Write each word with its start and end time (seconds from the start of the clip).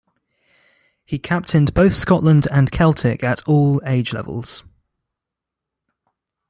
He 1.05 1.19
captained 1.19 1.75
both 1.75 1.93
Scotland 1.95 2.47
and 2.49 2.71
Celtic 2.71 3.23
at 3.23 3.43
all 3.47 3.79
age 3.85 4.13
levels. 4.13 4.63